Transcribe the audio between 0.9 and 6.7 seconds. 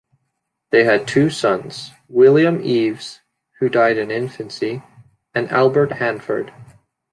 two sons, William Eves, who died in infancy, and Albert Hanford.